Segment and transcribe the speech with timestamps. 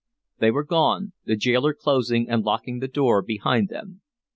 [0.39, 4.01] They were gone, the gaoler closing and locking the door behind them.